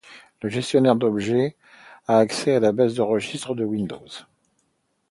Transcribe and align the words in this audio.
Le 0.41 0.49
gestionnaire 0.49 0.95
d'objets 0.95 1.55
a 2.07 2.17
accès 2.17 2.55
à 2.55 2.59
la 2.59 2.71
base 2.71 2.95
de 2.95 3.03
registre 3.03 3.53
de 3.53 3.63
Windows. 3.63 4.07